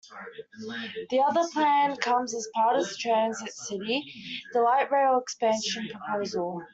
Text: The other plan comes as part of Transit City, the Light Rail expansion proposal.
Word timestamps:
The 1.11 1.19
other 1.19 1.47
plan 1.53 1.95
comes 1.97 2.33
as 2.33 2.47
part 2.55 2.75
of 2.75 2.87
Transit 2.97 3.53
City, 3.53 4.03
the 4.51 4.61
Light 4.61 4.89
Rail 4.91 5.19
expansion 5.19 5.89
proposal. 5.91 6.63